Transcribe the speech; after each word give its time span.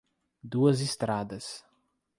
Duas 0.43 0.81
Estradas 0.81 1.63